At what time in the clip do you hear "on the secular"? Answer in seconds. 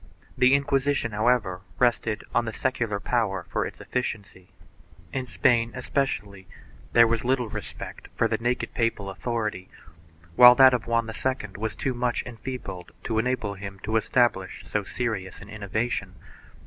2.33-2.99